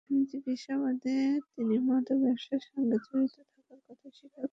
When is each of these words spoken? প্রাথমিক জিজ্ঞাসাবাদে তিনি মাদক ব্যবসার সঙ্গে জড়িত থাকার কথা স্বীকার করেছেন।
প্রাথমিক 0.03 0.25
জিজ্ঞাসাবাদে 0.31 1.15
তিনি 1.53 1.75
মাদক 1.87 2.17
ব্যবসার 2.23 2.61
সঙ্গে 2.67 2.97
জড়িত 3.05 3.35
থাকার 3.47 3.79
কথা 3.87 4.07
স্বীকার 4.09 4.35
করেছেন। 4.35 4.49